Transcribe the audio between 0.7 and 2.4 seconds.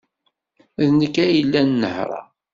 D nekk ay yellan nehhṛeɣ.